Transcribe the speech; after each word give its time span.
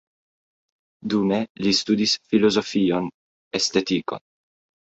Dume 1.13 1.37
li 1.65 1.75
studis 1.81 2.15
filozofion, 2.31 3.13
estetikon. 3.61 4.27